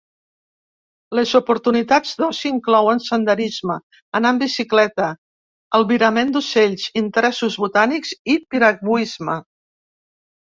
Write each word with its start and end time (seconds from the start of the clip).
Les 1.17 1.31
oportunitats 1.39 2.13
d'oci 2.21 2.47
inclouen 2.51 3.01
senderisme, 3.07 3.75
anar 4.19 4.31
en 4.35 4.39
bicicleta, 4.43 5.09
albirament 5.81 6.33
d'ocells, 6.37 6.87
interessos 7.03 7.59
botànics 7.65 8.15
i 8.35 8.39
piragüisme. 8.55 9.37